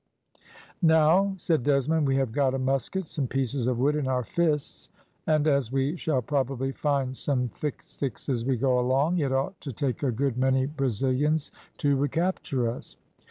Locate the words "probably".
6.23-6.71